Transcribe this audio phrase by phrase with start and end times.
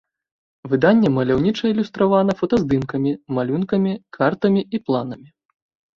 [0.71, 3.11] Выданне маляўніча ілюстравана фотаздымкамі,
[3.41, 5.29] малюнкамі, картамі і планамі.